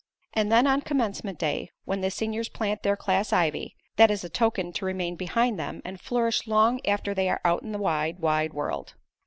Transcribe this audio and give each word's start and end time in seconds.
And 0.33 0.51
then 0.51 0.65
on 0.65 0.81
Commencement 0.81 1.37
Day 1.37 1.69
when 1.85 2.01
the 2.01 2.09
seniors 2.09 2.49
plant 2.49 2.81
their 2.81 2.97
class 2.97 3.31
ivy 3.31 3.75
that 3.97 4.09
is 4.09 4.23
a 4.23 4.29
token 4.29 4.73
to 4.73 4.83
remain 4.85 5.15
behind 5.15 5.59
them 5.59 5.79
and 5.85 6.01
flourish 6.01 6.47
long 6.47 6.83
after 6.87 7.13
they 7.13 7.29
are 7.29 7.39
out 7.45 7.61
in 7.61 7.71
the 7.71 7.77
wide, 7.77 8.17
wide 8.17 8.51
world. 8.51 8.95